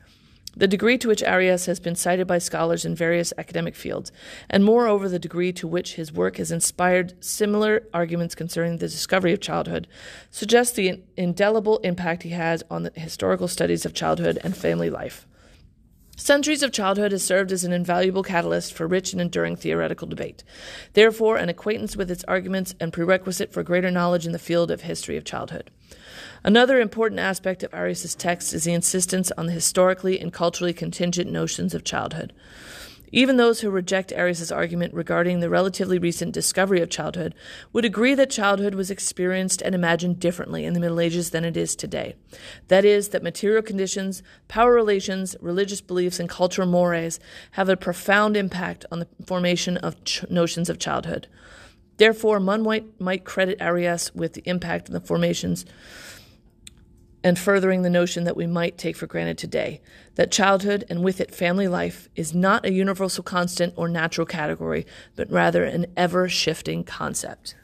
the 0.58 0.68
degree 0.68 0.98
to 0.98 1.08
which 1.08 1.22
Ariès 1.22 1.68
has 1.68 1.80
been 1.80 1.96
cited 1.96 2.26
by 2.26 2.40
scholars 2.40 2.84
in 2.84 2.96
various 2.96 3.32
academic 3.38 3.76
fields, 3.76 4.12
and 4.50 4.66
moreover 4.66 5.08
the 5.08 5.20
degree 5.20 5.54
to 5.54 5.68
which 5.68 5.94
his 5.94 6.12
work 6.12 6.38
has 6.38 6.52
inspired 6.52 7.14
similar 7.24 7.84
arguments 7.94 8.34
concerning 8.34 8.78
the 8.78 8.88
discovery 8.88 9.34
of 9.34 9.40
childhood, 9.40 9.88
suggests 10.32 10.76
the 10.76 11.04
indelible 11.16 11.78
impact 11.80 12.24
he 12.24 12.30
has 12.32 12.64
on 12.72 12.82
the 12.82 12.92
historical 12.96 13.48
studies 13.48 13.86
of 13.86 13.94
childhood 13.94 14.40
and 14.44 14.58
family 14.58 14.90
life. 14.90 15.27
Centuries 16.20 16.64
of 16.64 16.72
Childhood 16.72 17.12
has 17.12 17.24
served 17.24 17.52
as 17.52 17.64
an 17.64 17.72
invaluable 17.72 18.24
catalyst 18.24 18.74
for 18.74 18.88
rich 18.88 19.14
and 19.14 19.22
enduring 19.22 19.56
theoretical 19.56 20.08
debate. 20.08 20.44
Therefore, 20.94 21.38
an 21.38 21.48
acquaintance 21.48 21.96
with 21.96 22.10
its 22.10 22.24
arguments 22.24 22.74
and 22.80 22.92
prerequisite 22.92 23.54
for 23.54 23.62
greater 23.62 23.92
knowledge 23.92 24.26
in 24.26 24.32
the 24.32 24.40
field 24.40 24.72
of 24.72 24.82
history 24.82 25.16
of 25.16 25.24
childhood. 25.24 25.70
Another 26.44 26.82
important 26.82 27.20
aspect 27.20 27.62
of 27.62 27.70
Ariès' 27.70 28.18
text 28.18 28.52
is 28.52 28.64
the 28.64 28.74
insistence 28.74 29.32
on 29.38 29.46
the 29.46 29.52
historically 29.52 30.20
and 30.20 30.34
culturally 30.34 30.74
contingent 30.74 31.32
notions 31.32 31.76
of 31.76 31.84
childhood. 31.84 32.34
Even 33.12 33.38
those 33.38 33.62
who 33.62 33.70
reject 33.70 34.12
Ariès' 34.12 34.54
argument 34.56 34.94
regarding 34.94 35.40
the 35.40 35.50
relatively 35.50 35.98
recent 35.98 36.34
discovery 36.34 36.82
of 36.82 36.90
childhood 36.90 37.34
would 37.72 37.86
agree 37.86 38.14
that 38.16 38.30
childhood 38.30 38.76
was 38.76 38.92
experienced 38.92 39.62
and 39.62 39.74
imagined 39.74 40.20
differently 40.20 40.66
in 40.66 40.74
the 40.74 40.80
Middle 40.80 41.00
Ages 41.00 41.30
than 41.30 41.46
it 41.46 41.56
is 41.56 41.76
today. 41.76 42.16
That 42.68 42.84
is, 42.84 43.10
that 43.10 43.24
material 43.24 43.62
conditions, 43.62 44.24
power 44.48 44.74
relations, 44.74 45.36
religious 45.40 45.80
beliefs, 45.80 46.20
and 46.20 46.28
cultural 46.28 46.68
mores 46.68 47.20
have 47.52 47.70
a 47.70 47.78
profound 47.78 48.36
impact 48.36 48.86
on 48.92 49.00
the 49.00 49.08
formation 49.26 49.78
of 49.78 50.04
ch- 50.04 50.30
notions 50.30 50.70
of 50.70 50.80
childhood. 50.80 51.28
Therefore, 51.98 52.40
one 52.40 52.62
might, 52.62 53.00
might 53.02 53.26
credit 53.26 53.58
Ariès 53.60 54.14
with 54.14 54.34
the 54.34 54.44
impact 54.46 54.90
on 54.90 54.94
the 54.94 55.00
formations 55.00 55.66
and 57.24 57.38
furthering 57.38 57.82
the 57.82 57.90
notion 57.90 58.24
that 58.24 58.38
we 58.38 58.48
might 58.48 58.78
take 58.78 58.96
for 58.96 59.08
granted 59.08 59.38
today 59.38 59.82
that 60.16 60.32
childhood 60.32 60.84
and 60.90 61.04
with 61.04 61.22
it 61.22 61.34
family 61.34 61.68
life 61.68 62.10
is 62.16 62.34
not 62.34 62.66
a 62.66 62.72
universal 62.72 63.24
constant 63.24 63.74
or 63.76 63.88
natural 63.88 64.26
category, 64.26 64.86
but 65.16 65.30
rather 65.30 65.64
an 65.64 65.86
ever 65.96 66.28
shifting 66.28 66.84
concept. 66.84 67.56